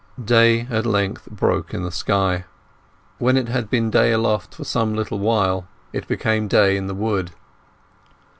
[0.25, 2.45] Day at length broke in the sky.
[3.19, 6.95] When it had been day aloft for some little while it became day in the
[6.95, 7.33] wood.